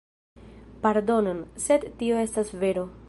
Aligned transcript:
Pardonon, 0.85 1.43
sed 1.67 1.87
tio 2.01 2.19
estas 2.23 2.51
vero. 2.65 2.89